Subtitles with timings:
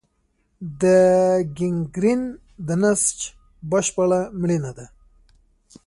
[0.81, 0.83] د
[1.57, 2.21] ګینګرین
[2.67, 3.17] د نسج
[3.69, 4.85] بشپړ مړینه ده.